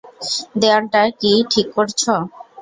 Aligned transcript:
দেয়ালটা 0.61 1.01
কি 1.19 1.31
ঠিক 1.51 1.67
করছো? 1.75 2.13